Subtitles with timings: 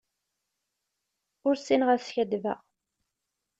[1.47, 2.59] Ur ssineɣ ad skaddbeɣ.